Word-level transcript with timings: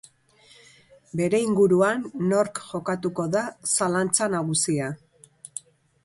Bere 1.19 1.41
inguruan 1.47 1.99
nork 2.31 2.61
jokatuko 2.69 3.25
da 3.35 3.43
zalantza 3.75 4.29
nagusia. 4.37 4.89